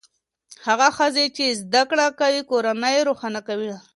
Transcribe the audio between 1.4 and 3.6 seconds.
زده کړې کوي کورنۍ روښانه